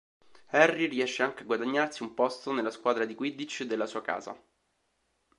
Harry 0.47 0.87
riesce 0.87 1.21
anche 1.21 1.43
a 1.43 1.45
guadagnarsi 1.45 2.01
un 2.01 2.15
posto 2.15 2.51
nella 2.51 2.71
squadra 2.71 3.05
di 3.05 3.13
Quidditch 3.13 3.65
della 3.65 3.85
sua 3.85 4.01
Casa. 4.01 4.35